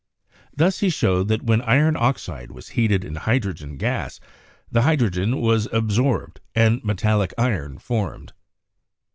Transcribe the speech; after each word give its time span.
Thus, 0.55 0.79
he 0.79 0.89
showed 0.89 1.27
that 1.27 1.43
when 1.43 1.61
iron 1.61 1.95
oxide 1.95 2.49
was 2.49 2.69
heated 2.69 3.05
in 3.05 3.13
hydrogen 3.17 3.77
gas 3.77 4.19
the 4.71 4.81
hydrogen 4.81 5.39
was 5.39 5.67
absorbed 5.71 6.41
and 6.55 6.83
metallic 6.83 7.35
iron 7.37 7.77
formed. 7.77 8.33